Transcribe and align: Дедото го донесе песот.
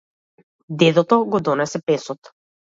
Дедото 0.85 1.21
го 1.37 1.43
донесе 1.51 1.85
песот. 1.91 2.35